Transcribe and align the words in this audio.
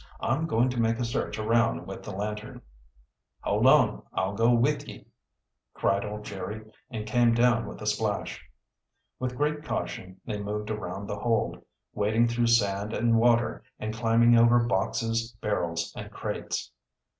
"I'm 0.19 0.47
going 0.47 0.69
to 0.69 0.79
make 0.81 0.97
a 0.97 1.05
search 1.05 1.37
around 1.37 1.85
with 1.85 2.01
the 2.01 2.09
lantern." 2.09 2.63
"Hold 3.41 3.67
on, 3.67 4.01
I'll 4.15 4.33
go 4.33 4.51
with 4.51 4.87
ye," 4.87 5.05
cried 5.75 6.03
old 6.03 6.25
Jerry, 6.25 6.63
and 6.89 7.05
came 7.05 7.35
down 7.35 7.67
with 7.67 7.83
a 7.83 7.85
splash. 7.85 8.43
With 9.19 9.37
great 9.37 9.63
caution 9.63 10.19
they 10.25 10.41
moved 10.41 10.71
around 10.71 11.05
the 11.05 11.19
hold, 11.19 11.63
wading 11.93 12.29
through 12.29 12.47
sand 12.47 12.93
and 12.93 13.19
water, 13.19 13.61
and 13.77 13.93
climbing 13.93 14.35
over 14.35 14.65
boxes, 14.65 15.33
barrels, 15.39 15.93
and 15.95 16.09
crates. 16.09 16.71